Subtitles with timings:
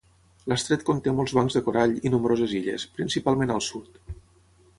[0.51, 4.03] L'estret conté molts bancs de corall i nombroses illes, principalment al sud.